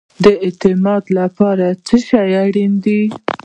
د 0.23 0.25
اعتماد 0.45 1.03
لپاره 1.19 1.67
څه 1.85 1.95
شی 2.07 2.25
اړین 2.43 2.73
دی؟ 2.85 3.01